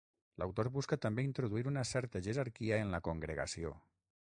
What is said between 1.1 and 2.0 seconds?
introduir una